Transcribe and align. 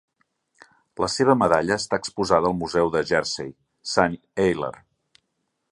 La 1.03 1.09
seva 1.15 1.35
medalla 1.41 1.77
està 1.83 1.99
exposada 2.03 2.49
al 2.51 2.57
Museu 2.63 2.91
de 2.97 3.05
Jersey, 3.13 3.55
Sant 3.95 4.19
Helier. 4.47 4.77